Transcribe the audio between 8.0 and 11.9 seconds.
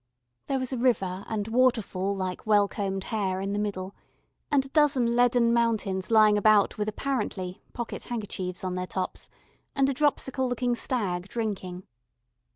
handkerchiefs on their tops, and a dropsical looking stag drinking.